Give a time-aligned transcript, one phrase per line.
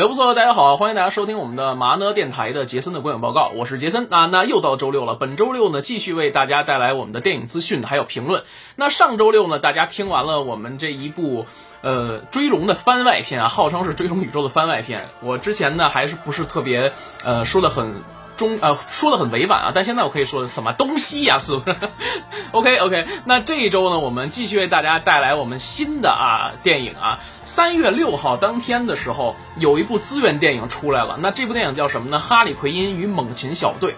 [0.00, 4.06] 哎，不错，大家好，欢迎大家收听我们的麻呢电台的杰森的观影报告，我是杰森。
[4.08, 8.44] 那那又到周六了，本周六呢，继续为大家带来我们的电影资讯还有评论。
[8.76, 11.44] 那上周六呢，大家听完了我们这一部
[11.82, 15.06] 呃追龙的番外篇啊，号称是追龙宇宙的番外篇。
[15.20, 18.02] 我之前呢还是不是特别呃说的很。
[18.40, 21.36] 中呃说的很委婉啊，但现在我可以说的什么东西呀？
[21.38, 21.76] 是不是？
[22.52, 27.20] OK OK，那这一周呢，我们继续为大家带来我们新的啊电影啊。
[27.44, 31.18] 三月六号当天的时候，有一部资源电影出来了。
[31.20, 32.16] 那这部电影叫什么呢？
[32.20, 33.92] 《哈利奎因与猛禽小队》。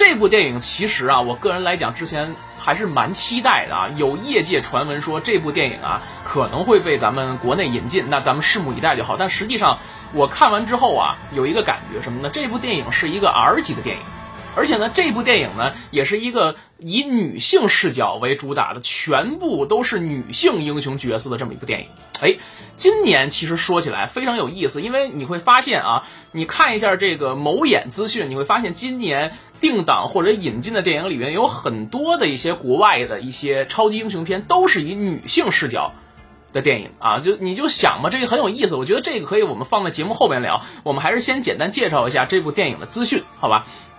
[0.00, 3.88] 这部电影其实啊，我个人来讲，之前还是蛮期待的啊。
[3.96, 9.18] 有业界传闻说这部电影啊可能会被咱们国内引进，那咱们拭目以待就好。
[9.18, 9.78] 但实际上，
[10.14, 12.30] 我看完之后啊，有一个感觉什么呢？
[12.32, 14.02] 这部电影是一个 R 级的电影。
[14.56, 21.86] 而且呢，这部电影呢，也是一个以女性视角为主打的，全部都是女性英雄角色的这么一部电影。
[22.20, 22.36] 哎，
[22.76, 35.92] 今年其实说起来非常有意思，因为你会发现啊，你看一下这个某眼资讯，你会发现今年定档或者引进的电影里面有很多的一些国外的一些超级英雄片，都是以女性视角
[36.52, 37.20] 的电影啊。
[37.20, 38.74] 就你就想嘛，这个很有意思。
[38.74, 40.62] 我觉得这个可以我们放在节目后边聊。
[40.82, 43.64] 我们还是先简单介绍一下这部电影的资讯，好吧？《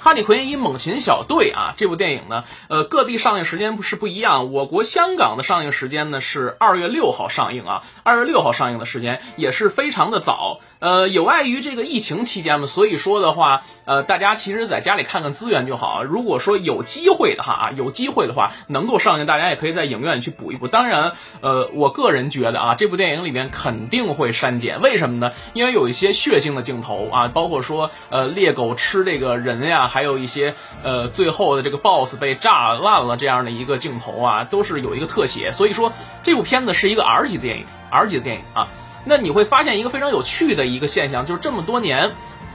[0.00, 4.52] 哈利·奎因与猛禽小队》啊，这部电影呢，呃，各地上映时间不是不一样。
[4.52, 10.60] 我国香港的上映时间呢是二月六号上映啊，二月六号上映的时间也是非常的早。
[10.78, 16.04] 呃，有碍于这个疫情期间嘛，所以说的话，呃，大家其实在家里看看资源就好。
[16.04, 20.68] 如果说有机会的话啊，有机会的话能够上映，大家也可以在影院去补一补。
[20.68, 25.32] 当然，呃，我个人觉得啊，这部电影里面肯定会删减，为什么呢？
[25.52, 30.54] 因为有一些血腥的镜头啊，包括说呃猎狗吃这个人呀，还还有一些
[30.84, 35.50] 呃最后的这个 BOSS 被炸烂了这样的一个镜头啊，都是有一个特写。
[35.50, 35.92] 所以说，
[36.22, 38.68] 这部片子是一个 R 级的电影，R 级的电影啊。
[39.04, 42.12] 那你会发现一个非常有趣的一个现象，就是这么多年，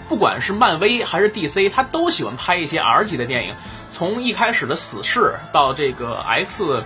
[0.07, 3.55] 不管是漫威还是 DC，他都喜欢拍一些 R 级的电影。
[3.89, 6.81] 从一开始的死侍到这个 X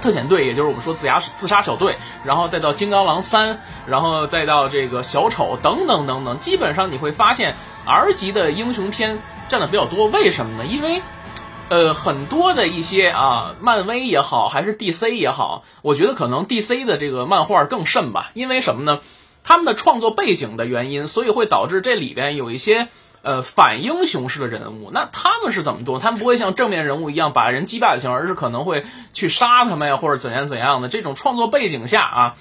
[0.00, 10.06] 特遣队，也就是我们说自杀自杀小队，然后再到金刚狼三，然后再到这个小丑等等等等，基本上你会发现 R 级的英雄片占的比较多。
[10.06, 10.66] 为什么呢？
[10.66, 11.02] 因为
[11.70, 18.30] 呃，很多的一些啊，漫威也好，还是 DC 也好，我觉得可能 DC 的这个漫画更甚吧。
[18.34, 19.00] 因为什么呢？
[19.44, 22.88] 他们的创作背景的原因，所以会导致这里边有一些
[23.22, 24.90] 呃反英雄式的人物。
[24.92, 25.98] 那他们是怎么做？
[25.98, 30.88] 他们不会像正面人物一样把人击败就行，而是可能会去杀他们呀，或者怎样怎样的。
[30.88, 32.34] 这种创作背景下啊。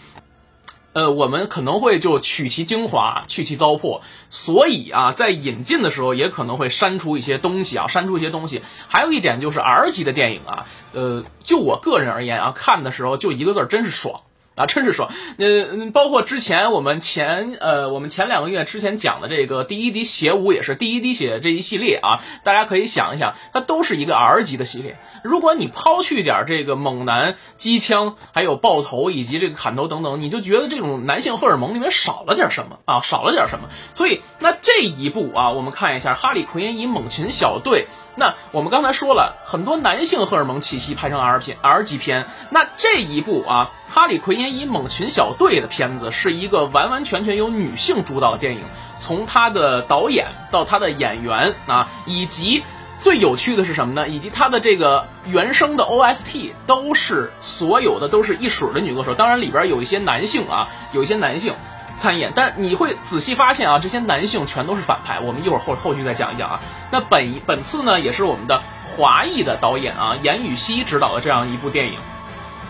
[0.97, 8.63] 呃，我们可能会就取其精华，去其糟粕，所以啊，在引进的时候也可能会删除一些东西啊，删除一些东西。
[8.87, 14.21] 还有一点就是 R 级的电影啊，呃，就我个人而言啊，看的时候就一个字儿，真是爽。
[14.57, 15.11] 啊，真是爽！
[15.37, 24.97] 嗯，包括之前我们前呃，我们前两个月之前讲的这个第一滴血舞也是第一滴血这一系列啊，大家可以想一想，它都是一个 R 级的系列。
[25.23, 33.69] 如果你抛去点这个猛男机枪，还有爆头以及这个砍头等等，你就觉得这种男性荷尔蒙里面少了点什么啊，少了点什么。
[33.93, 37.85] 所以那这一部啊，我们看一下《哈利·奎因与猛禽小队》。
[38.19, 48.63] 那我们刚才说了很多男性荷尔蒙气息拍成 R 片 R 级片，那这一部啊，《哈利奎因与猛禽小队》的片子是一个完完全全由女性主导的电影，
[48.97, 52.63] 从他的导演到他的演员啊，以及
[52.99, 54.07] 最有趣的是什么呢？
[54.07, 61.53] 以及他的这个原声的 OST 都是所有的都是一水的女歌手，当然里边有一些男性啊，有一些男性。
[61.97, 65.19] 参演，但你会仔细发现啊，这些男性全都是反派。
[65.19, 66.59] 我们一会儿后后续再讲一讲啊。
[66.91, 71.93] 那本本次呢，也是我们的华裔的导演啊，严雨锡执导的这样一部电影。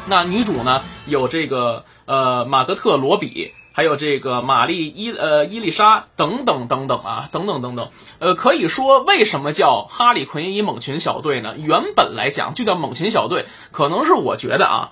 [0.06, 7.90] 那女主呢，有这个呃马格特罗比，还有这个玛丽伊呃伊丽莎等等等等啊，等等等等。
[8.20, 11.56] 呃，可以说为什么叫哈利奎因猛禽小队呢？
[11.58, 14.92] 原本来讲就叫猛禽小队，可能是我觉得啊，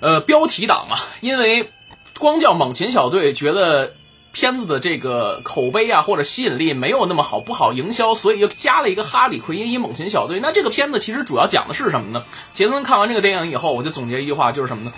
[0.00, 1.70] 呃标题党嘛，因为。
[2.18, 3.94] 光叫猛禽小队，觉得
[4.32, 10.40] 片子的这个口碑啊或者吸引力没有那么好，不好营销，所以又加了一个哈里奎因一猛禽小队。
[10.40, 12.24] 那这个片子其实主要讲的是什么呢？
[12.52, 14.92] 杰森看完这个电影以后，我就总结一句话，就是什么呢？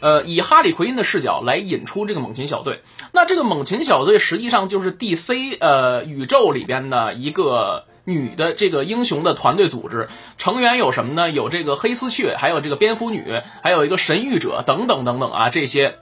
[0.00, 2.82] 呃，以哈里奎因的视角来引出这个猛禽小队。
[3.12, 11.30] 那这个猛禽小队实际上就是 DC 呃宇宙里边的一个女的这个英雄的团队组织，成员有什么呢？
[11.30, 15.98] 有这个黑丝雀，还有这个蝙蝠女，还有一个神谕者等等等等啊这些。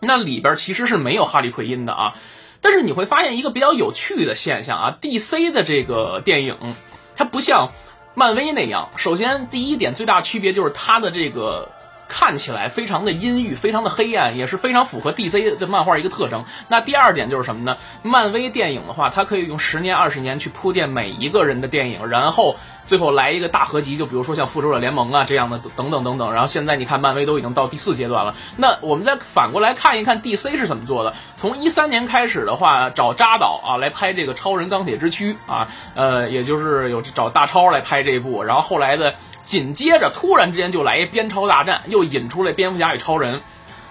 [0.00, 2.14] 那里边其实是没有哈利奎因的啊，
[2.60, 6.56] 但是你会发现一个比较有趣的现象啊，DC 的这个电影，
[7.16, 7.72] 它不像
[8.14, 8.90] 漫威那样。
[8.96, 11.70] 首先，第一点最大区别就是它的这个。
[12.08, 16.44] 看起来非常的阴郁，非常的黑暗，也是非常符合 DC 的漫画一个特征。
[16.68, 17.76] 那第二点就是什么呢？
[18.02, 22.56] 漫威电影的话，它可以用十年、二十年去铺垫每一个人的电影，然后
[22.86, 26.32] 最后来一个大合集，就比如说像复仇者联盟啊这样的等等等等。
[26.32, 28.34] 然后现在你看，漫威都已经到第四阶段了。
[28.56, 31.14] 那我们再反过来看一看 DC 是怎么做的。
[31.36, 38.42] 从一三年开始的话，找扎导啊来拍这个超人钢铁之躯啊，呃，也就是有找大超来拍这一部。
[38.42, 39.14] 然后后来的。
[39.48, 43.40] 紧接着，突然之间就来一边超大战，又引出来蝙蝠侠与超人，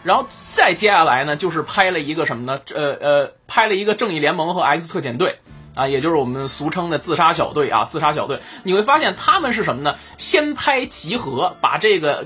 [0.04, 2.62] 然后再接下来呢，就是拍了一个什么呢？
[2.76, 5.40] 呃呃，拍了一个正义联盟和 X 特遣队
[5.74, 8.38] 啊，也就是我们俗称的自杀小队啊，自杀小队。
[8.62, 9.96] 你会发现他们是什么呢？
[10.20, 12.24] 先拍集合，把这个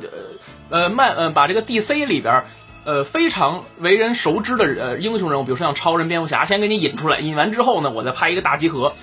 [0.70, 2.44] 呃呃漫呃把这个 DC 里边
[2.84, 8.94] 呃非常为人熟知的呃英雄人物，比如说像超人、蝙蝠侠，先给你引出来，引完之后呢，我再拍一个大集合。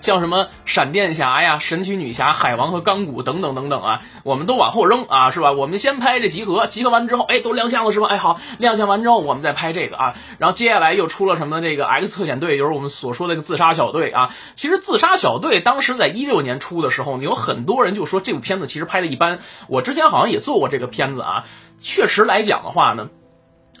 [0.00, 5.52] 像什么闪电侠呀、神奇女侠、海王和钢骨等等等等啊，我们都往后扔啊，是吧？
[5.52, 8.06] 我们先拍这集合，集合完之后，哎，都亮相了是吧？
[8.06, 10.14] 哎，好，亮相完之后，我们再拍这个啊。
[10.38, 11.60] 然后接下来又出了什么？
[11.60, 14.32] 这个 X 特遣队，就是我们所说的个自杀小队啊。
[14.54, 19.40] 其实自杀小队当时在一六年出的时候，有很多人就说这部片子其实拍的一般。
[19.66, 21.44] 我之前好像也做过这个片子啊，
[21.80, 23.08] 确实来讲的话呢。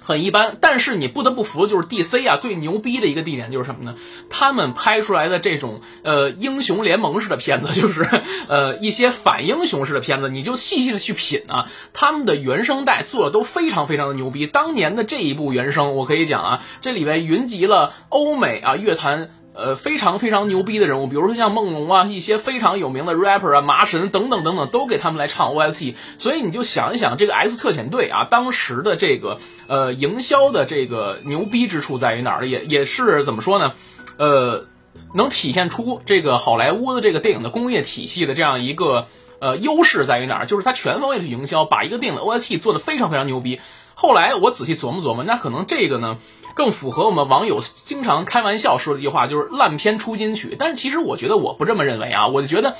[0.08, 3.94] 很一般，但是你不得不服的就是 DC 啊，最牛逼的一个地点就是什么呢？
[4.30, 8.08] 他们拍出来的这种呃英雄联盟式的片子，就是
[8.48, 14.46] 呃一些反英雄式的片子，你就细细的去品啊，他们的原声带做的都非常非常的牛逼。
[14.46, 19.28] 当年的这一部原声，我可以讲啊，这里边云集了欧美啊乐坛。
[19.58, 25.96] 呃，非常非常牛逼的人物，比如说像梦龙啊，一些非常有名的 rapper 啊，麻神等等等等，都给他们来唱 OST。
[26.16, 32.46] 所以你就想一想，这个 S 特遣队啊，当时的这个呃营销的这个牛逼之处在于哪儿？
[32.46, 33.72] 也也是怎么说呢？
[34.16, 34.66] 呃，
[35.12, 39.08] 能体现出这个好莱坞的这个电影的工业体系的这样一个
[39.40, 40.46] 呃优势在于哪儿？
[40.46, 43.58] 就是它全方位的去营销，把一个电影的 OST 做的非常非常牛逼。
[43.94, 46.18] 后来我仔细琢磨琢磨，那可能这个呢？
[46.54, 50.56] 更符合我们网友经常开玩笑说的一句话，就是烂片出金曲。
[50.58, 52.76] 但是其实我觉得我不这么认为啊，我就觉得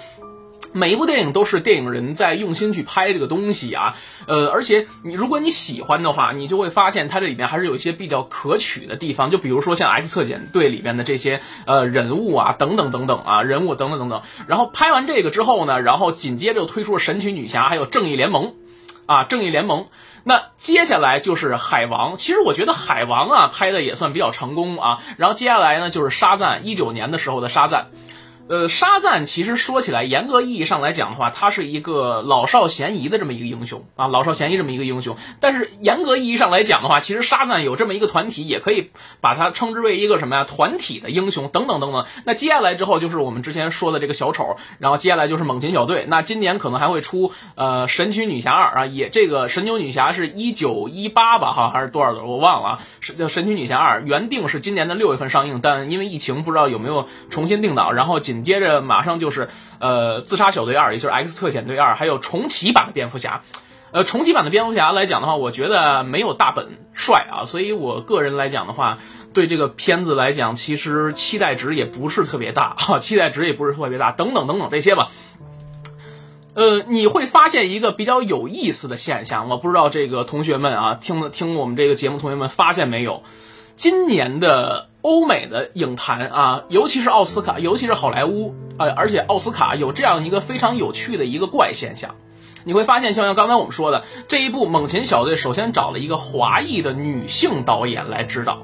[0.73, 3.97] 每一部电影都是电影人在用心去拍这个东西啊。
[4.27, 9.31] 呃，而且你如果你喜欢的话，你就会发现它这里面还是有一些比较可取的地方。
[9.31, 14.23] 就比如说像《X 特遣队》里面的这些呃人物啊，等等等等啊，人物等等等等。
[14.47, 18.55] 然后拍完这个之后呢，然后紧接着又推出了神奇女侠，还有正义联盟
[19.07, 19.87] 啊，正义联盟。
[20.25, 25.01] 那接下来就是海王，其实我觉得海王啊拍的也算比较成功啊。
[25.17, 27.89] 然后接下来呢就是沙赞，一九年的时候的沙赞。
[28.49, 35.19] 呃，沙赞其实说起来，严格意义上来讲的话，他是一个老少咸宜的这么一个英雄啊，老少咸宜这么一个英雄。
[35.39, 38.91] 但是严格意义上来讲的话，其实沙赞有这么一个团体，也可以
[39.21, 40.45] 把它称之为一个什么呀？
[40.45, 42.07] 团体的英雄等等等等。
[42.25, 46.07] 那接下来之后就是我们之前说的这个小丑，然后接下来就是猛禽小队。
[46.09, 52.81] 那今年可能还会出呃神奇女侠二啊，也这个神奇女侠是一九一八吧，哈还是多少的我忘了啊。
[53.01, 58.38] 是叫神奇女侠二，原定是今年的六月份上映，但因为疫情不知道有没有重新定档，然后紧。
[58.39, 59.49] 紧接着马上就是
[59.81, 63.43] 呃自杀小队二，也就是 X 特遣队二，还有重启版的蝙蝠侠。
[63.91, 68.99] 呃，重启版的蝙蝠侠来讲的话，我觉得没有大本帅啊，所以我个人来讲的话，
[69.33, 75.09] 对这个片子来讲，其实期待值也不是特别大啊，期待值也不是特别大，等等等等这些吧。
[76.55, 83.23] 呃，你会发现一个比较有意思的现象，我不知道这个同学们啊，听听我们这个节目，同学们发现没有？
[83.75, 84.88] 今年的。
[85.03, 92.17] 欧美的影坛啊，尤其是奥斯卡，尤其是好莱坞，呃，而且奥斯卡有这样一个非常有趣的一个怪现象，
[92.65, 98.63] 你会发现，像像刚才我们说的这一部《猛禽小队》，首先找了一个华裔的女性导演来指导，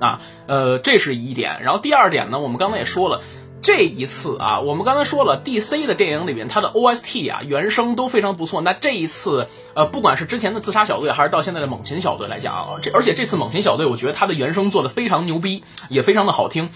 [0.00, 1.62] 啊，呃，这是一点。
[1.62, 3.22] 然后第二点呢，我们刚才也说了。
[3.62, 8.60] 这一次啊，我们刚才说了，DC 的电影里面，它的 OST 啊，原声都非常不错。
[8.60, 16.70] 那这一次，呃，不管是之前的自杀小队，还是到现在的猛禽小队来讲啊，这而且这次猛禽小队，我觉得它的原声做的非常牛逼，也非常的好听。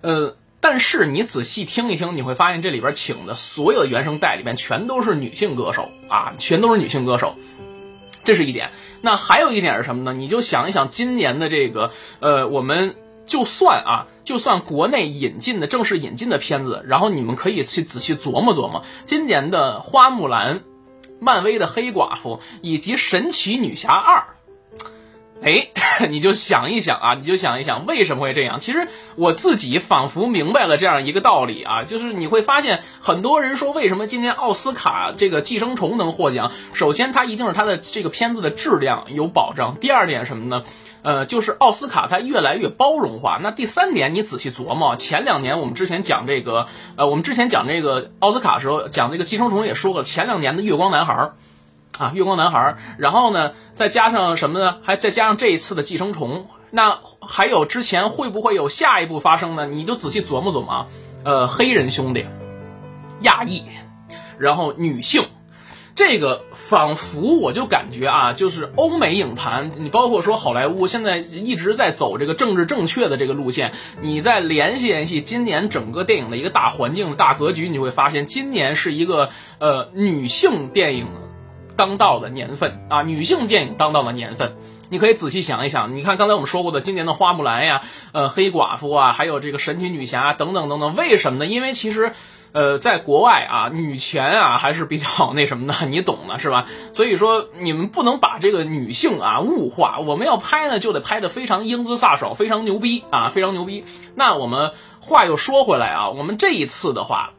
[0.00, 7.36] 呃，但是你仔细听一听，你会发现这里边请的所有的原声带里面全都是女性歌手啊，全都是女性歌手，
[8.24, 8.70] 这是一点。
[9.00, 10.12] 那还有一点是什么呢？
[10.12, 12.96] 你就想一想今年的这个，呃，我们。
[13.32, 20.60] 就算啊，就算国内引进的正式引进的片子，然后你们可以去仔细琢磨琢磨，今年的花木兰、
[21.18, 24.24] 漫威的黑寡妇以及神奇女侠二，
[25.42, 25.68] 哎，
[26.10, 28.60] 你就想一想啊，你就想一想为什么会这样？
[28.60, 28.86] 其实
[29.16, 40.64] 我自己仿佛明白了这样一个道理啊，就是你会发现很多人说为什么今年奥斯卡这个寄生虫能获奖，首先它一定是它的这个片子的质量有保障，第二点什么呢？
[41.02, 43.38] 呃，就是奥斯卡它越来越包容化。
[43.42, 46.66] 那第三点，你仔细琢磨，前两年我们之前讲这个，
[46.96, 51.30] 呃，我们之前讲这个奥斯卡的时候讲这个寄生虫也说过，前两年的月光男孩。
[51.98, 54.78] 啊，月光男孩，然后呢，再加上什么呢？
[54.82, 59.66] 还再加上这一次的寄生虫，那还有之前会不会有下一步发生呢？
[59.66, 60.86] 你就仔细琢磨琢磨啊。
[61.22, 62.24] 呃，黑人兄弟，
[63.20, 63.62] 亚裔，
[64.38, 65.28] 然后女性，
[65.94, 73.72] 这个仿佛我就感觉啊，就是欧美影坛，你包括说好莱坞，现在一直在走这个政治正确的这个路线。
[74.00, 81.06] 你再联系联系今年整个电影的一个大环境、大格局，你会发现今年是一个呃女性电影。
[81.74, 84.56] 当道的年份啊，女性电影当道的年份，
[84.92, 85.96] 你可以仔细想一想。
[85.96, 87.80] 你看刚才我们说过的今年的花木兰呀，
[88.12, 90.94] 呃，黑寡妇啊，还有这个神奇女侠等等等等。
[90.94, 91.46] 为什么呢？
[91.46, 92.12] 因为其实，
[92.52, 96.66] 呃，在国外啊，女权啊还是比较 那什么的，你懂的是吧？
[96.92, 99.98] 所以说你们不能把这个女性啊物化。
[100.00, 103.86] 我们要拍呢，就得拍的非常英姿飒爽，非常牛逼啊，非常牛逼。
[104.14, 107.32] 那我们话又说回来啊，我们这一次的话。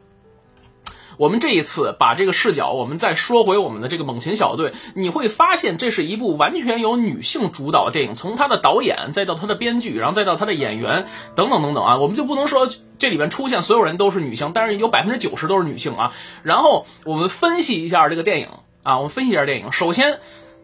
[1.16, 12.68] 我们这一次把这个视角，我们再说回我们的这个猛禽小队，你会发现这是一部完全由女性主导的电影，从它的导演，再到它的编剧，然后再到它的演员，等等等等啊，我们就不能说
[12.98, 16.12] 这里面出现所有人都是女性，但是有百分之九十都是女性啊。
[16.42, 18.48] 然后我们分析一下这个电影
[18.82, 19.72] 啊，我们分析一下电影。
[19.72, 20.18] 首先，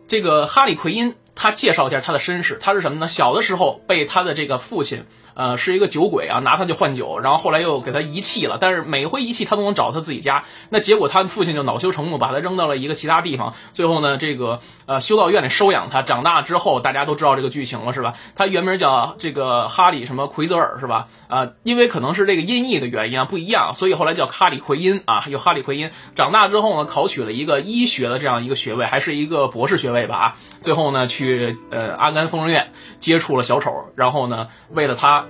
[0.09, 3.09] 这个哈利奎因他介绍一下他的身世，他是什么呢？
[3.09, 5.05] 小的时候被他的这个父亲。
[5.35, 8.59] 呃，是一个酒鬼啊，拿他就换酒，然后后来又给他遗弃了。
[8.61, 13.55] 但是每回遗弃他都能找他自己家，那结果他的父亲就恼羞成怒，把他扔到了一个其他地方。
[13.73, 16.03] 最后呢，这个呃修道院里收养他。
[16.03, 18.15] 长大之后，大家都知道这个剧情了，是吧？
[18.35, 21.07] 他原名叫这个哈里什么奎泽尔，是吧？
[21.29, 25.91] 啊，因为可能是这个音译的原因啊不一样，所以后来叫哈里奎因啊，有哈里奎因。
[26.15, 30.37] 长大之后呢，考取了一个医学的这样一个学位，还是一个博士学位吧啊。
[30.61, 35.27] 最后呢，去呃阿甘疯人院接触了小丑，然后呢，为了他。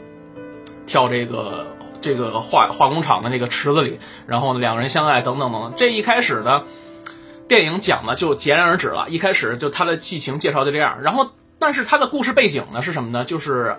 [0.90, 5.74] 跳这个这个化化工厂的那个池子里，然后呢两个人相爱等等等等。
[5.76, 6.64] 这一开始呢，
[7.46, 9.06] 电影讲的就戛然而止了。
[9.08, 11.30] 一开始就他的剧情介绍就这样，然后
[11.60, 13.24] 但是他的故事背景呢是什么呢？
[13.24, 13.76] 就是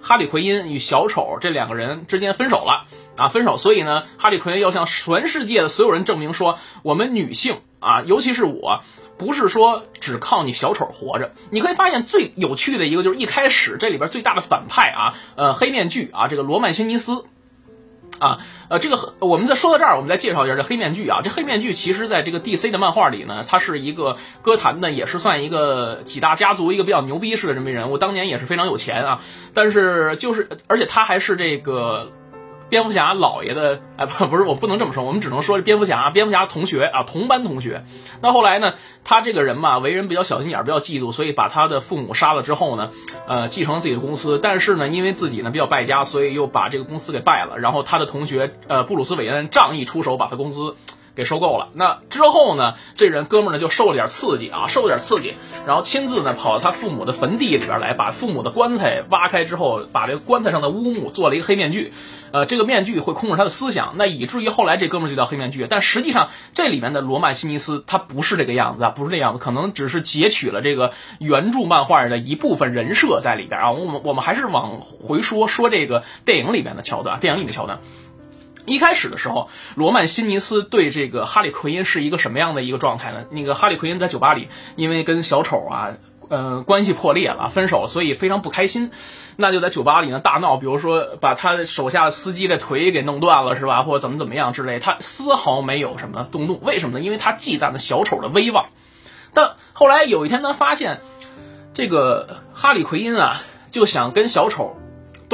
[0.00, 2.86] 哈利奎因与小丑这两个人之间分手了
[3.18, 3.58] 啊，分手。
[3.58, 8.80] 所以呢，哈利奎因要向全世界的所有人证明说，我们女性啊，尤其是我。
[9.16, 17.24] 不是说只靠你小丑活着，你可以发现最有趣的一个就是一开始这里边最大的反派啊，呃，黑面具啊，这个罗曼辛尼斯，
[18.18, 29.20] 啊，呃，这个我们再说到这儿，我们再介绍一下这黑面具啊，这黑面具其实在这个 DC 的漫画里呢，他是一个歌坛的，也是算一个几大家族一个比较牛逼式的这么一人物，当年也是非常有钱啊，
[29.52, 32.10] 但是就是而且他还是这个。
[32.68, 37.84] 蝙蝠侠老爷的哎不不是我不能这么说，我们只能说蝙蝠侠蝙蝠侠同学啊同班同学。
[38.20, 42.90] 那后来呢，他这个人嘛，为人比较小心眼，比较嫉妒，所以把他的父母杀了之后呢，
[43.28, 44.38] 呃，继承了自己的公司。
[44.42, 47.58] 但是呢，因为自己呢比较败家，所以又把这个公司给败了。
[47.58, 50.74] 然后他的同学呃布鲁斯韦恩仗义出手，把他公司。
[51.14, 51.68] 给收购了。
[51.74, 52.74] 那之后呢？
[52.96, 55.34] 这人哥们儿呢就受了点刺激啊，受了点刺激，
[55.66, 61.92] 然后亲自呢跑到他父母的坟地里边来，把父母的棺材挖开之后，把这个棺材上的乌木做了一个黑面具。
[62.30, 65.66] 呃，这个面具会控制他的思想，那以至于后来这哥们儿就叫黑面具。
[65.70, 73.72] 但实际上这里面的罗曼·西尼斯他不是这个样子啊，不是这样子，可能只是截取了这个原著漫画的一部分人设在里边啊。
[73.72, 77.78] 我们我们还是往回说说这个电影里面的桥段，电影里的桥段。
[78.66, 83.24] 一开始的时候，罗曼·辛尼斯对这个哈利·奎因是一个什么样的一个状态呢？
[83.30, 85.94] 那个哈利·奎因在酒吧里，因为跟小丑啊，
[86.28, 88.90] 呃，关系破裂了，分手，所以非常不开心，
[89.36, 93.82] 那就在酒吧里呢大闹，比如说把他手下司机的腿给弄断了，是吧？
[93.82, 97.04] 或者怎么怎么样之类，他丝毫没有什么动怒，为什么呢？
[97.04, 98.66] 因为他忌惮了小丑的威望。
[99.34, 101.00] 但后来有一天，他发现
[101.74, 104.76] 这个哈利·奎因啊，就想跟小丑。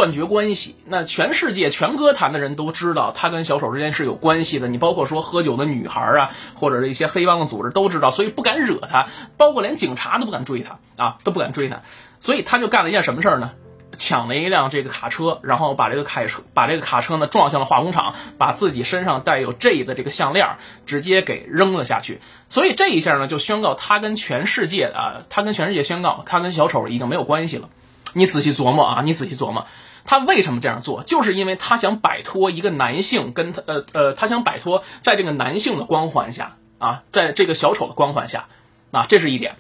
[0.01, 4.67] 断绝关系，那全世界全歌坛的人都知道他跟小丑之间是有关系的。
[4.67, 11.83] 你包括说喝酒的女孩啊，或者是一些黑帮的组织都知道，所以不敢惹他，包括连警察都不敢追他啊，都不敢追他。
[12.19, 13.53] 所以他就干了一件什么事儿呢？
[13.95, 20.47] 抢了一辆这个卡车，然后把这个卡车把这个卡车呢撞向了化工厂，把自己身上带有 J 的这个项链
[20.87, 22.21] 直接给扔了下去。
[22.49, 27.69] 所以这一下呢，就宣告他跟全世界啊，他跟全世界宣告，他跟小丑已经没有关系了。
[28.13, 29.67] 你仔细琢磨啊，你仔细琢磨，
[30.05, 31.03] 他为什么这样做？
[31.03, 38.47] 就是因为他想摆脱一个男性跟他呃呃，他想摆脱在这个男性的光环下啊，在这个小丑的光环下
[38.91, 39.57] 啊，这是一点。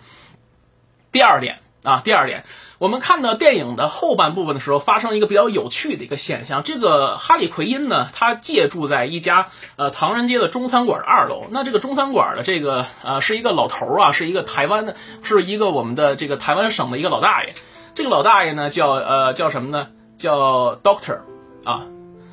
[1.12, 2.44] 第二点啊，第二点，
[2.78, 6.62] 我们看到电影的后半部分的时候，发生一个比较有趣的一个现象。
[6.62, 11.46] 这个哈利奎因呢，他借住在一家呃唐人街的中餐馆的二楼。
[11.50, 17.54] 那这个中餐馆的这个呃是一个老头啊，是一个台湾的，是一个我们的这个台湾省的一个老大爷。
[17.94, 19.88] 这个老大爷呢叫呃叫什么呢？
[20.20, 21.20] 叫 Doctor
[21.64, 21.86] 啊，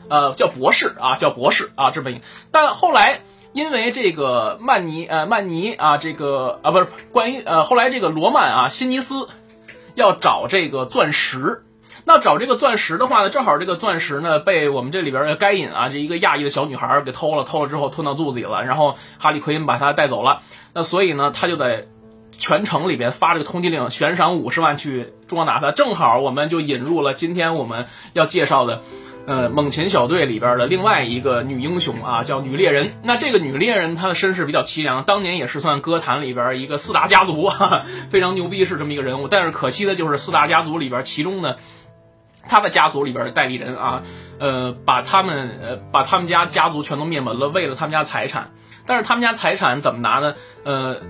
[0.10, 2.22] 呃叫博士啊，叫博士啊，这么一。
[2.52, 3.22] 但后来
[3.54, 9.30] 因为这个曼尼呃曼尼啊，这个啊不是关于呃后来这个罗曼啊辛尼斯
[9.96, 11.64] 要找这个钻石。
[12.10, 20.42] 那找这个钻石的话呢，正好这个钻石呢被我们这里边的该隐啊，这一个亚裔的小女孩给偷了，偷了之后吞到肚子里了，然后哈利奎因把她带走了。
[20.74, 21.88] 那所以呢，他就在
[22.32, 25.72] 全城里边发这个通缉令，悬赏五十万去捉拿他。
[25.72, 28.82] 正好我们就引入了今天我们要介绍的，
[29.26, 32.94] 呃，猛禽小队里边的另外一个女英雄啊，叫女猎人。
[33.04, 39.28] 那这个女猎人她的身世比较凄凉，当年也是算歌坛里边一个四大家族，哈哈，非常牛逼是这么一个人物。
[39.28, 41.56] 但是可惜的就是四大家族里边其中呢。
[42.50, 44.04] 他的家族里边的代理人啊，
[44.40, 48.52] 呃，把他们呃把他们家家族全都灭门了，为了他们家财产。
[48.86, 50.36] 但是他们家财产怎么拿呢？
[50.64, 51.02] 呃，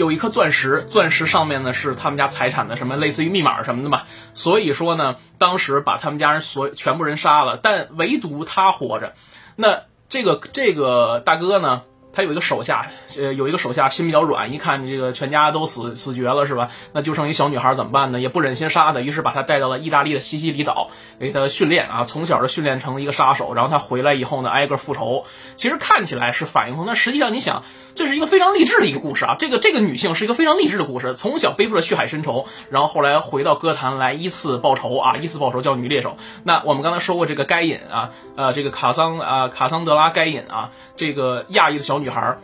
[0.00, 4.04] 有一颗钻石，钻石上面呢是他们家财产的什么类似于密码什么的嘛。
[4.32, 9.12] 所以说呢，当时把他们家人所全部人杀了，但唯独他活着。
[9.56, 11.82] 那这个这个大哥呢？
[12.20, 16.68] 他有一个手下，呃，有一个手下心比较软，一看这个全家都死死绝了，是吧？
[16.92, 18.20] 那就剩一小女孩怎么办呢？
[18.20, 23.54] 也不忍心杀她，于是把她带到了意大利的西西里岛，给她训练啊，从小就训练成一个杀手。
[23.54, 25.24] 然后她回来以后呢，挨个复仇。
[25.56, 27.62] 其实看起来是反应通，但实际上你想，
[27.94, 29.36] 这是一个非常励志的一个故事啊。
[29.38, 36.18] 这个这个女性是一个非常励志的故事，从小背负着血海深仇，然后后来回到歌坛来依次报仇啊，依次报仇叫女猎手。
[36.44, 42.00] 那我们刚才说过这个该隐啊，呃，这个卡桑啊，卡桑德拉该隐啊，这个亚裔的小。
[42.00, 42.36] 女孩，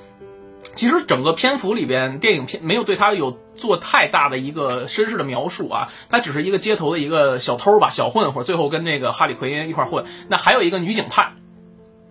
[0.75, 10.05] 其实整个篇幅里边，电影片没有对她有做太大的一个身世的描述啊，她只是一个街头的一个小偷吧，小混混，最后跟那个哈里奎因一块混。
[10.29, 11.37] 那还有一个女警探，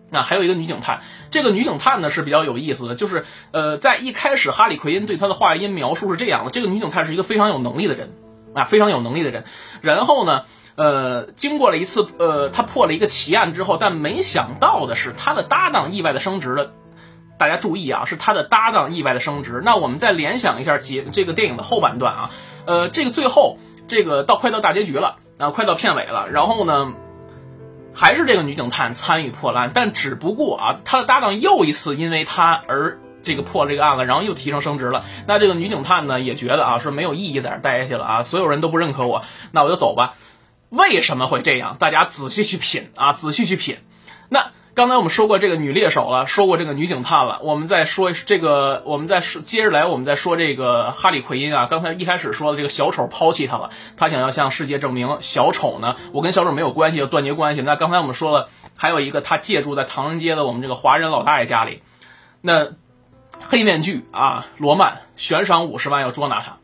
[0.09, 8.12] 那还有一个女警探，这个女警探呢是比较有意思的，就是呃，在一开始哈里奎因对她的话音描述是这样的，这个女警探是一个非常有能力的人
[8.53, 9.43] 啊，非常有能力的人。
[9.81, 10.43] 然后呢，
[10.75, 16.71] 呃，经过了一次呃，他破了一个奇案之后，但没想到的是，他的搭档意外的升职了。
[17.38, 19.62] 大家注意啊，是他的搭档意外的升职。
[19.63, 22.30] 那我们再联想一下结这个电影的后半段啊，
[22.65, 26.30] 呃，这个最后这个到快到大结局了啊，快到片尾了。
[26.32, 26.93] 然后呢，
[27.93, 35.04] 还是这个女警探参与破案，但只不过啊，他的搭档又一次因为他而这个破了这个案了，然后又提升升职了。
[35.28, 40.13] 那这个女警探呢也觉得啊，说没有意义在这待下去了啊，所有人都不认可我，那我就走吧。
[40.69, 41.76] 为什么会这样？
[41.80, 43.78] 大家仔细去品啊，仔细去品。
[44.30, 44.52] 那。
[44.75, 51.67] 刚才我们说过这个女猎手了，说过这个女警探了，我们再说这个，我们再说接着来，我们再说这个哈里奎因啊。
[51.67, 57.61] 刚才一开始说的这个小丑抛弃他了，他想要向世界证明小丑呢，我跟小丑没有关系，要断绝关系。
[57.61, 61.81] 那刚才我们说了，还有一个他借住在唐人街的我们这个华人老大爷家里，
[62.41, 62.73] 那
[63.47, 66.57] 黑面具啊，罗曼悬赏五十万要捉拿他，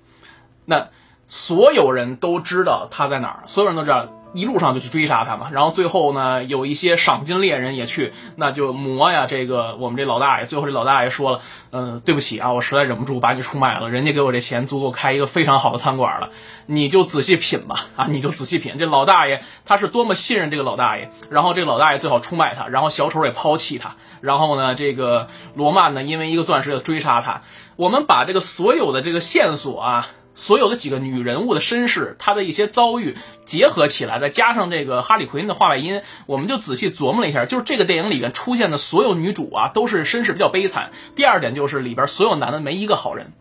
[0.65, 0.89] 那
[1.29, 4.09] 所有人都知道他在哪儿，所有人都知道。
[4.33, 9.25] 一路上就去追杀他嘛，然后最后呢，有一些赏金猎人也去，那就磨呀。
[9.27, 11.41] 这个我们这老大爷，最后这老大爷说了，
[11.71, 13.89] 嗯，对不起啊，我实在忍不住把你出卖了。
[13.89, 16.29] 人家给我这钱足够开一个非常好的餐馆了，
[16.65, 18.77] 你就仔细品吧，啊，你就仔细品。
[18.79, 27.41] 这老大爷他是多么信任这个老大爷，然后这个老大爷最好出卖他，然后小丑也抛弃他，然后呢，这个罗曼呢，因为一个钻石要追杀他。
[27.75, 30.07] 我们把这个所有的这个线索啊。
[30.33, 33.15] 所有的几个女人物的身世，她的一些遭遇
[33.45, 40.91] 结合起来，再加上这个哈里奎因的话外音，我们就仔细琢磨了一下，就是这个电影里面出现的所有女主啊，都是身世比较悲惨。
[41.15, 43.33] 第二点就是里边所有男的没一个好人。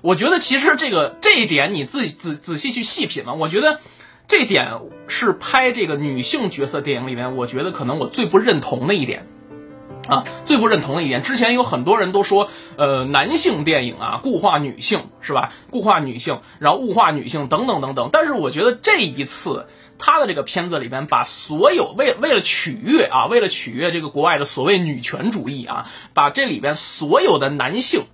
[0.00, 3.78] 我觉得其实这个这一点你自己仔仔细去细品嘛，我觉得
[4.26, 9.26] 这点是拍这个女性角色电影里面，我觉得可能我最不认同的一点。
[10.08, 15.52] 啊，最不认同的一点，之前有很多人都说，呃，男性电影啊，固化女性是吧？
[15.70, 18.10] 固化女性，然后物化女性等等等等。
[18.12, 19.66] 但是我觉得这一次
[19.98, 28.04] 他的这个片子里边，把所有为为了取悦啊，为了取悦这个国外的所谓女权主义啊，把这里边所有的男性。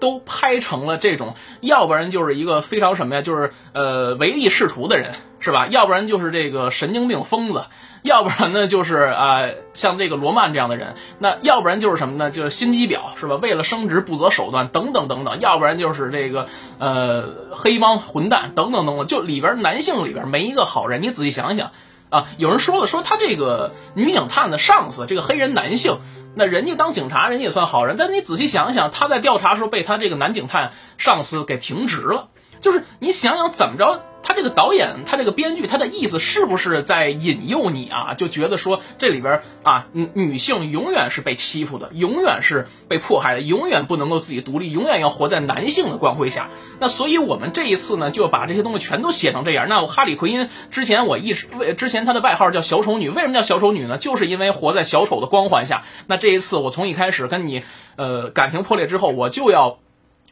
[0.00, 5.66] 都拍成了这种，要不然就是一个非常什么呀，就是呃唯利是图的人，是吧？
[5.66, 7.66] 要不然就是这个神经病疯子，
[8.00, 9.42] 要不然呢就是啊
[9.74, 12.30] 像这个罗曼这样的人，那要不然就是什么呢？
[12.30, 13.36] 就是心机婊，是吧？
[13.36, 15.40] 为了升职不择手段，等等等等。
[15.40, 16.46] 要不然就是这个
[16.78, 19.06] 呃黑帮混蛋，等等等等。
[19.06, 21.72] 就里边男性里边没一个好人，你仔细想想
[22.08, 22.26] 啊。
[22.38, 25.98] 有人说了，说他这个女警探的上司，这个黑人男性。
[26.36, 32.28] 那人家当警察，人家也算好人，但你仔细想想，他在调查时候被他这个男警探上司给停职了。
[32.64, 34.06] 就是你想想怎么着。
[34.26, 38.14] 他这个导演，他这个编剧，他的意思是不是在引诱你啊？
[38.14, 46.48] 就觉得说这里边啊，女女性永远是被欺负的，永远是被迫害的，永远不能够自己独立，永远要活在男性的光辉下。
[46.80, 49.68] 那所以我们这一次呢，就把这些东西全都写成这样。
[49.68, 53.98] 那哈里奎因之前我一直为之前他的外号叫小丑女，为什么叫小丑女呢？
[53.98, 55.82] 就是因为活在小丑的光环下。
[56.06, 57.62] 那这一次我从一开始跟你
[57.96, 59.80] 呃感情破裂之后，我就要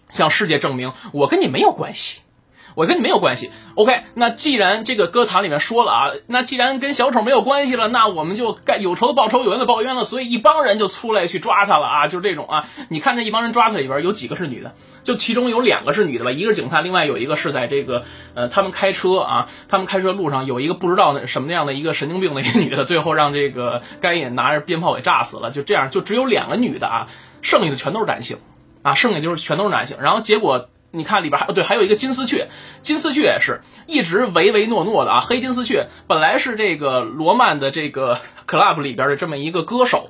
[0.08, 2.21] 向世界证明我跟你没有关系。
[2.74, 4.02] 我跟你没有关系，OK？
[4.14, 10.04] 那既然这个歌坛里面说了啊，那既然跟小丑没有关系了，那我们就该有仇的报仇，有冤的报冤了。
[10.04, 12.66] 所以一帮人就出来去抓他了啊，就是这种啊。
[12.88, 14.74] 你看这一帮人抓他里边有几个是女的？
[15.04, 18.04] 就其中有两个是女的吧，一个是警察，另外有一个是在这个
[18.34, 25.50] 呃，他们开车啊，他们开车路上有一个不知道什么样的一个神经病的一个女的，最后让这个该隐拿着鞭炮给炸死了。
[25.50, 27.08] 就这样，就只有两个女的啊，
[27.42, 28.38] 剩下的全都是男性
[28.82, 29.96] 啊，剩下就是全都是男性。
[30.00, 30.68] 然后结果。
[30.92, 32.48] 你看里边还对，还有一个金丝雀，
[32.80, 35.20] 金丝雀也是一直唯唯诺诺的啊。
[35.20, 40.08] 黑金丝雀本来是这个罗曼的这个 club 里边的这么一个歌手。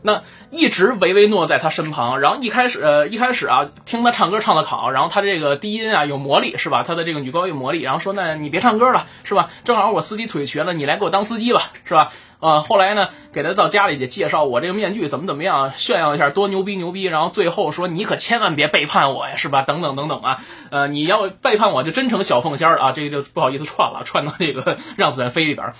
[0.00, 6.84] 那一直唯唯诺在他身旁，然后一开始呃一开始啊听他唱歌唱的好，然后他这个低音啊有魔力是吧？
[6.86, 9.50] 他的这个女高音有魔力，然后说那你别唱歌了是吧？
[9.64, 12.12] 正好我司机腿瘸了，你来给我当司机吧是吧？
[12.40, 19.62] 呃后来呢给他到家里去介绍我这个面具怎么怎么样，炫耀一下多牛逼牛逼，然后最后说你可千万别背叛我呀是吧？
[19.62, 25.72] 等等等等啊，呃你要背叛我就真成小凤仙了啊，这个就不好意思串了，串到这个让子弹飞里边。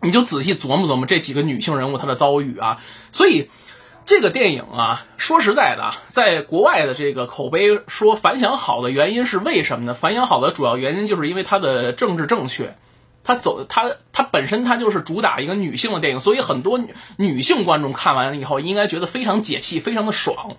[0.00, 2.78] 你就仔细琢磨琢磨这几个女性人物她的遭遇啊，
[3.10, 3.48] 所以
[4.04, 9.94] 这个电影啊，说实在的，在国外的这个口碑说反响好的原因是为什么呢？
[9.94, 12.76] 反响好的主要原因就是因为它的政治正确，
[13.24, 16.78] 它走它它本身它就是主打一个女性的电影，所以很多
[17.16, 20.56] 女性观众看完了以后应该觉得非常解气，非常的爽。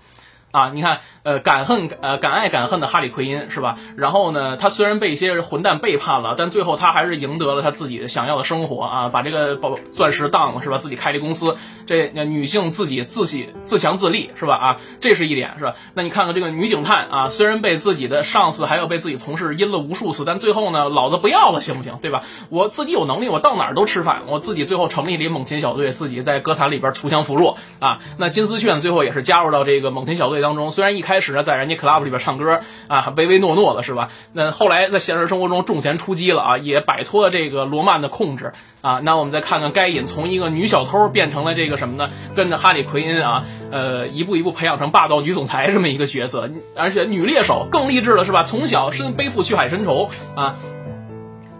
[0.55, 3.77] 啊，你看，呃，敢恨，呃，敢爱敢恨的哈里奎因是吧？
[3.97, 10.77] 然后呢，他虽然被一些混蛋背叛了，但最后他还是赢得了他自己想要的生活啊，把这个宝钻石当了是吧？
[10.77, 14.55] 自己开这公司，这女性自己自己自强自立是吧？
[14.55, 15.73] 啊，这是一点是吧？
[15.93, 21.97] 那你看看这个女警探啊，虽然被自己的上司还有被自己同事阴了无数次，但最后呢，老子不要了行不行？
[22.01, 22.23] 对吧？
[22.49, 27.99] 我自己有能力，我到哪儿都吃饭，我自己最后成立了一猛禽小队，自己在歌坛里边锄强扶弱啊。
[28.15, 30.44] 那金丝雀最后也是加入到这个猛禽小队。
[30.45, 34.11] 当中，虽然一开始呢在人家 club 里边唱歌啊，唯唯诺诺的是吧？
[34.31, 38.99] 那后来在现实生活中重拳出击了啊，也摆脱了这个罗曼的控制啊。
[39.01, 42.11] 那我们再看看该隐从一个女小偷变成了这个什么呢？
[42.35, 48.43] 跟着哈里奎因啊，呃，一步一步培养成霸道女总裁这么一个角色，而且女猎手更励志了是吧？
[48.43, 50.55] 从小身背负血海深仇啊。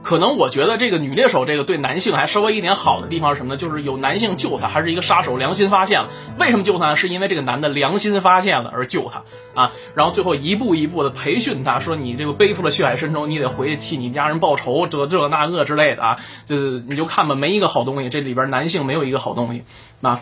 [0.06, 3.58] 可能我觉得这个女猎手这个对男性还稍微一点好的地方是什么呢？
[3.58, 6.10] 就是有男性救她，还是一个杀手良心发现了。
[6.38, 6.94] 为什么救她？
[6.94, 9.24] 是因为这个男的良心发现了而救她
[9.60, 9.72] 啊。
[9.96, 16.20] 然后最后一步一步的培训她，说你这个背负了血海深仇，你得回去替你家人报仇，这这那个之类的啊。
[16.46, 19.64] 就你就看吧，没一个好东西，这里边男性没有一个好东西
[20.04, 20.22] 啊。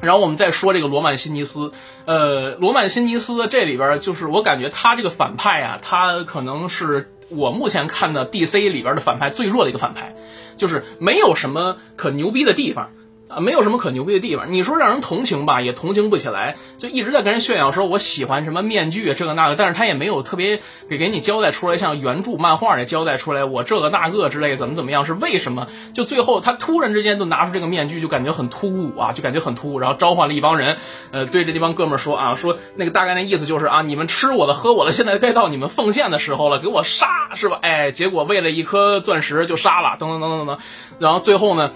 [0.00, 1.72] 然后我们再说这个罗曼辛尼斯，
[2.04, 7.12] 呃，罗曼辛尼斯这里边就是我感觉他这个反派啊，他可能是。
[7.28, 10.14] 我目前看的 DC 里边的反派最弱的一个反派，
[10.56, 12.90] 就是没有什么可牛逼的地方。
[13.28, 14.54] 啊，没有什么可牛逼的地方。
[14.54, 25.66] 你说让人同情吧，也同情不起来，就一直在跟人炫耀说我喜欢什么面具这个那个，但是他也没有特别给给你交代出来，像原著漫画也交代出来我这个那个之类怎么怎么样是为什么？
[25.92, 30.78] 就最后他突然之间就拿出这个面具，就感觉很突兀啊，就感觉很突兀，然后召唤了一帮人，
[31.10, 37.58] 呃，对着这帮哥们说啊，说那个大概那意思就是啊，你们吃我的喝我的，现在该到你们奉献的时候了，给我杀是吧？
[37.62, 40.58] 哎，结果为了一颗钻石就杀了，等等等等等，
[40.98, 41.70] 然后最后呢？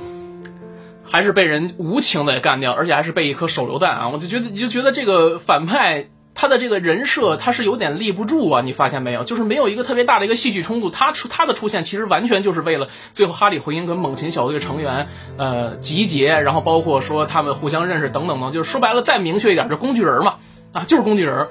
[1.04, 4.08] 还是被人无情的干掉，而且还是被一颗手榴弹啊！
[4.08, 8.62] 我就觉得，你就觉得这个反派他的这个人设他是有点立不住啊！
[8.62, 9.22] 你发现没有？
[9.22, 20.36] 就是没有一个特别大的一个戏剧冲突，他出他的出现其实完全就是为了最后哈里回音跟猛禽小队成员呃集结，然后包括说他们互相认识等等等，就是说白了再明确一点，就工具人嘛
[20.72, 21.46] 啊，就是工具人。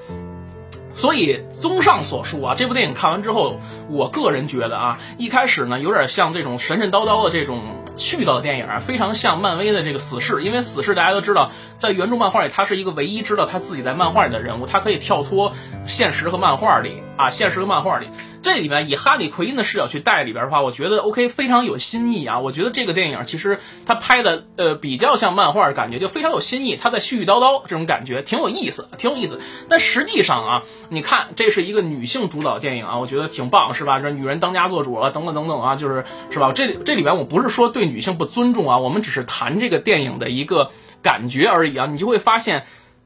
[0.93, 3.61] 所以，综上所述啊，这部电影看完之后，
[3.91, 7.61] 我个人觉得啊，一开始呢，有点像这种神神叨叨的这种
[7.97, 10.43] 絮叨的电影啊，非常像漫威的这个死侍。
[10.43, 15.53] 因为死侍大家都知道，在原著漫画里，他是一个唯一知道他自己在漫画里的人物，他可以跳脱
[15.85, 18.07] 现实和漫画里啊，现实和漫画里。
[18.43, 22.39] 这里面以哈里奎因的视角去带里边的话，我觉得 OK 非常有新意啊。
[22.39, 26.75] 我觉得这个电影其实他拍的呃比较像漫画，感觉就非常有新意。
[26.75, 29.39] 他在絮絮叨叨这种感觉挺有意思，挺有意思。
[29.69, 33.99] 但实际上啊，你看这是一个女性主导电影啊，我觉得挺棒，是吧？
[33.99, 36.51] 这女人当家做主了，等等等等啊，就是是吧？
[36.53, 40.69] 这这里边我不是说对女性不尊重啊，我们只是谈这个电影的一个
[41.01, 41.87] 感觉而已啊。
[41.87, 42.65] 你就会发现，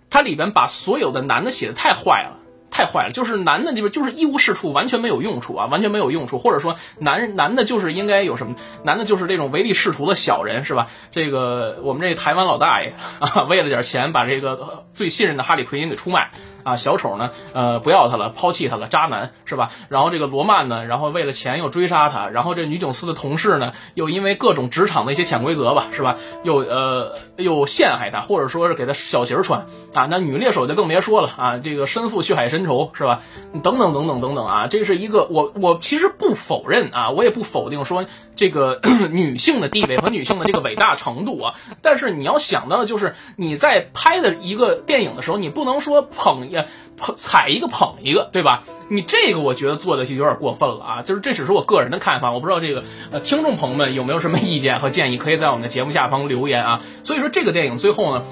[0.10, 2.40] 它里边把所有的男的写的太坏了。
[2.72, 10.88] 太坏了，就是男的这边就是一无是处，完全没有用处啊，完全没有用处，或者说男人男的就是应该有什么，男的就是这种唯利是图的小人是吧？
[11.10, 16.32] 这个我们这台湾老大爷啊， 为了点钱把这个最信任的哈利奎因给出卖。
[16.65, 19.69] 啊，小丑呢，呃，不要他了，抛弃他了，渣男是吧？
[19.88, 26.17] 然后这个罗曼呢，然后为了钱又追杀他，然后这女警司的同事呢，又因为各种职场的一些潜规则吧，是吧？
[26.43, 30.08] 又呃又陷害他，或者说是给他小鞋穿啊。
[30.10, 33.21] 那女猎手就更别说了啊，这个身负血海深仇是吧？
[33.62, 38.80] 等等等等等等啊，这是一个我我其实不否认啊，我也不否定说这个
[39.12, 46.49] 女性的地位和女性的这个伟大程度啊，但是你要想到的就是你在拍的一个电影的时候，你不能说捧。
[46.98, 48.63] 捧踩一个捧一个，对吧？
[48.89, 51.02] 你这个我觉得做的就有点过分了啊！
[51.02, 56.82] 就是这只是我个人的看法，我不知道这个呃听众朋友们有没有什么 意见和建议，可以在我们的节目下方留言啊。
[57.04, 58.24] 所以说这个电影最后呢，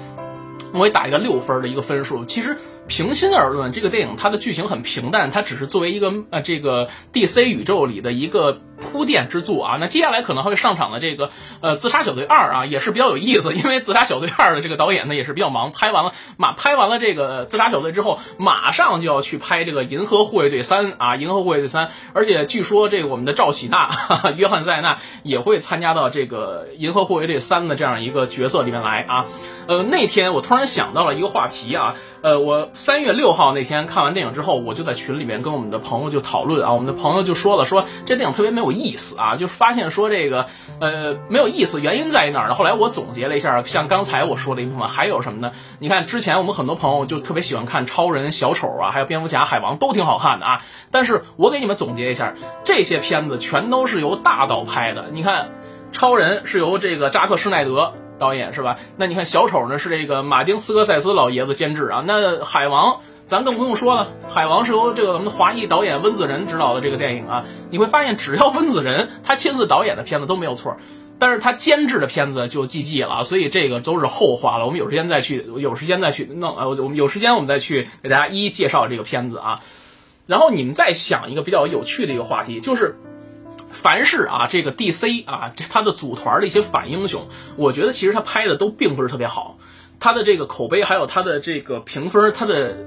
[0.72, 2.24] 我也打一个六分的一个分数。
[2.24, 8.60] 其实平心而论，这个电影它的剧情很平淡，它只是作为一个呃这个 DC 宇宙里的一个。
[8.76, 29.24] 铺垫之作啊，那接下来可能会上场的这个呃自杀小队二啊，也是比较有意思，因为自杀小队二的这个导演呢也是比较忙，拍完了马拍完了这个自杀小队之后，马上就要去拍这个银河护卫队三啊，银河护卫队三，而且据说这个我们的赵喜娜、 哈哈约翰塞纳也会参加到这个银河护卫队三的这样一个角色里面来啊。
[29.66, 40.46] 呃，那天我突然想到了一个话题啊，呃，我三月六号那天看完电影之后，我就在群里面跟我们的朋友就讨论啊，我们的朋友就说了，说这电影特别没有意思啊，就发现说这个
[40.80, 42.54] 呃没有意思，原因在于哪儿呢？
[42.54, 45.52] 后来我总结了一下，像刚才我说的一部分，还有什么呢？
[45.78, 55.06] 你看之前我们很多朋友就特别喜欢看超人、小丑啊，还有蝙蝠侠、海王都挺好看的啊，但是我给你们总结一下，这些片子全都是由大导拍的。
[55.12, 55.50] 你看，
[55.92, 57.94] 超人是由这个扎克施耐德。
[58.18, 58.78] 导演是吧？
[58.96, 62.04] 那你看小丑呢，是这个马丁斯科塞斯老爷子监制啊。
[62.06, 67.44] 那海王咱更不用说了，海王是由这个我们华裔导演温子仁执导的这个电影啊。
[67.70, 70.76] 你会发现，只要温子仁他亲自导演的片子都没有错，
[71.18, 74.66] 但是他监制的片子就 GG 了，所以这个都是后话了。
[74.66, 79.60] 我们有时间再去，有时间再去弄呃，我们有时间我们再去给大家一一介绍这个片子啊。
[80.26, 82.96] 然后你们再想一个比较有趣的一个话题，就是。
[83.84, 89.58] 凡是啊，这个 DC 啊，这他的组团的一些反英雄，我觉得其实他拍的都并不是特别好，
[90.00, 92.78] 他的这个口碑还有他的这个评分，他的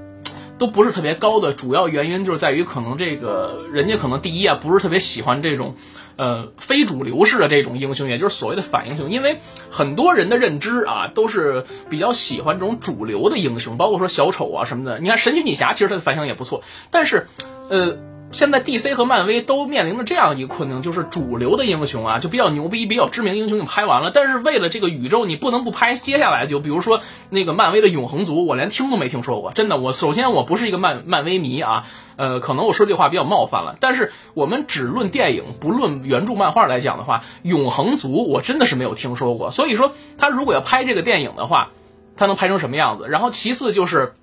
[0.57, 1.53] 都不是特别高的。
[1.53, 5.75] 主要原因就是在于可能这个人家可能第一啊，不是特别喜欢这种
[6.15, 9.11] 呃非主流式的这种英雄，也就是所谓的反英雄。
[9.11, 9.37] 因为
[9.69, 14.97] 很多人的认知啊，都是比较喜欢这种主流的英雄，包括说小丑啊什么的。
[14.97, 17.27] 你看神奇女侠，其实它的反响也不错，但是
[17.69, 17.99] 呃。
[18.29, 26.45] 现在 DC 和漫威都面临着这样一个困境，就是主流的英雄啊，就比较牛逼、比较知名英雄，你拍完了，但是为了这个宇宙，你不能不拍接下来。
[26.45, 29.53] 就比如说那个漫威的永恒族，我连听都没听说过。
[29.53, 31.85] 真的，我首先我不是一个漫漫威迷啊，
[32.17, 33.77] 呃，可能我说这话比较冒犯了。
[33.79, 39.51] 但是我们只论电影，不论原著漫画来讲的话，永恒族我真的是没有听说过。
[39.51, 41.69] 所以说，他如果要拍这个电影的话，
[42.17, 43.07] 他能拍成什么样子？
[43.07, 44.13] 然后其次就是。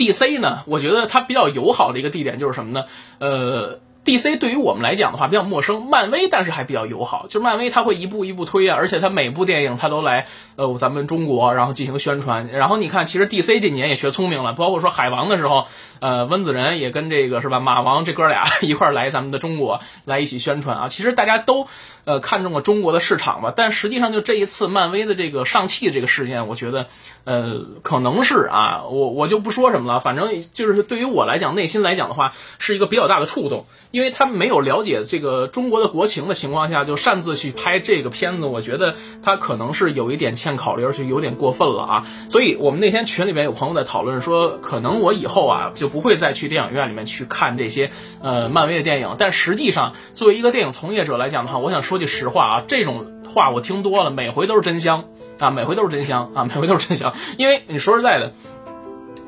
[0.00, 0.62] D C 呢？
[0.66, 2.86] 我觉得它比较友好的一个地点就是什么呢？
[3.18, 7.26] 呃，D C 对于我们来讲的话比较陌生，漫威但是还比较友好。
[7.26, 12.48] 就是漫威它会一步一步推啊，而且它每部电影它都来呃咱们中国然后进行宣传。
[12.48, 15.66] 然后你看，其实 D C 这几年也学聪明了，包括说海王的时候，
[16.00, 20.88] 呃，温子仁也跟这个是吧马王这哥俩 一块来咱们的中国来一起宣传啊。
[20.88, 21.66] 其实大家都。
[22.06, 26.86] 呃，看中了中国的市场吧，但实际上就这一次漫威的这个上汽这个事件，我觉得，
[27.24, 42.06] 呃，可能是啊，我我就不说什么了，反正就是对于我来讲，内心来讲的话，是一个比较大的触动，因为因为他没有了解这个中国的国情的情况下，就擅自去拍这个片子，我觉得他可能是有一点欠考虑，而且有点过分了啊。
[42.30, 52.00] 所以我们那天群里面有朋友在讨论说，可能我以后啊就不会再去电影院里面去看这些呃漫威的电影，但实际上作为一个电影从业者来讲的话，我想说。
[52.00, 55.04] 句实话啊，这种话我听多了，每回都是真香
[55.38, 57.12] 啊，每回都是真香啊，每回都是真香。
[57.36, 58.32] 因为你说实在的，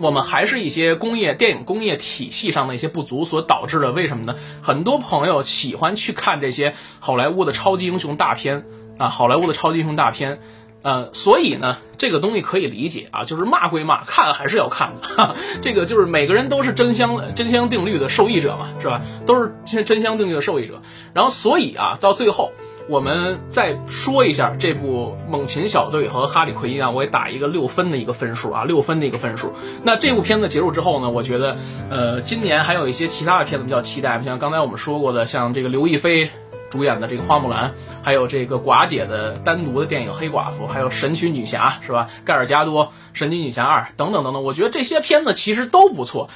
[0.03, 3.93] 我们还是一些工业电影工业体系上的一些不足所导致的。
[3.93, 4.35] 为什么呢？
[4.61, 8.67] 很多朋友喜欢去看这些好莱坞的超级英雄大片
[8.99, 10.41] 啊，好莱坞的超级英雄大片。
[10.83, 15.37] 呃，所以呢，这个东西可以理解啊，就是骂归骂，看还是要看的。
[15.63, 19.01] 这个就是每个人都是真香真香定律的受益者嘛，是吧？
[19.25, 20.83] 都是真真香定律的受益者。
[21.15, 22.51] 然后，所以啊，到最后
[22.89, 29.53] 我们再说一下这部《猛禽小队》和《哈利奎因》啊，我也打一个六分的一个分数啊，六分的一个分数。
[29.83, 31.57] 那这部片子结束之后呢，我觉得，
[31.91, 36.31] 呃，今年还有一些其他的片子比较期待，像刚才我们说过的，像这个刘亦菲。
[36.71, 42.09] 主演的这个花木兰，还有这个寡姐的单独的电影黑寡妇，还有神奇女侠是吧？
[42.25, 46.31] 盖尔加多神奇女侠二等等等等，我觉得这些片子其实都不错。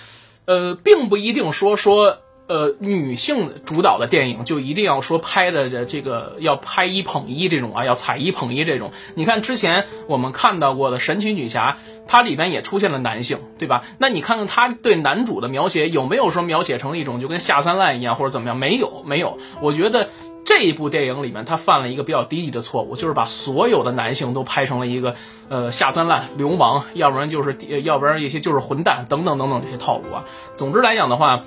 [0.45, 2.19] 呃，并不一定说说。
[2.49, 8.93] 呃，女性主导的电影就一定要说拍的这这个要拍一捧一这种啊，要踩一捧一这种。
[9.17, 13.85] 你看之前我们看到过的《神奇女侠》，它里边也出现了男性，对吧？
[13.99, 18.57] 那你看看他对男主的描写有没有说描写成一种就跟下三滥一样或者怎么样？
[18.57, 19.39] 没有，没有。
[19.61, 20.11] 我觉得
[20.45, 25.17] 这一部电影里面他犯了一个比较低级的错误，就是把所有的男性都拍成了一个
[25.49, 30.25] 呃下三滥、流氓，要不然就是要不然一些就是混蛋等等等等这些套路啊。
[30.55, 31.43] 总之来讲的话。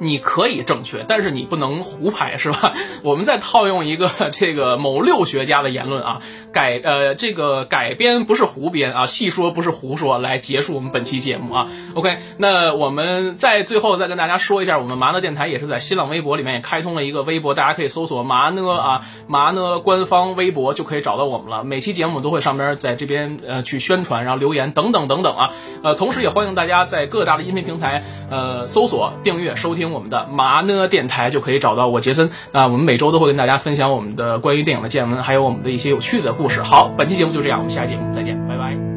[0.00, 2.72] 你可以正确，但是你不能胡拍，是吧？
[3.02, 6.20] 我们再套用一个这个某六学家的言论啊，
[6.52, 11.68] 改呃这个改编不是胡编啊，细说不是胡说，来结束我们本期节目啊。
[11.94, 21.64] OK，那我们在最后再跟大家说一下，我们麻呢电台也是在新浪微博里面也开通了一个微博，大家可以搜索麻呢啊麻呢官方微博就可以找到我们了。
[21.64, 25.50] 每期节目都会上边在这边呃去宣传，然后留言等等等等啊。
[25.82, 29.87] 呃，同时也欢迎大家在各大的音频平台呃搜索订阅收听。
[29.92, 36.62] 我们的麻呢电台就可以找到我杰森那，我们每周都会跟大家分享我们的关于电影的见闻，还有我们的一些有趣的故事。
[36.62, 38.87] 好，本期节目就这样，我们下期节目再见，拜拜。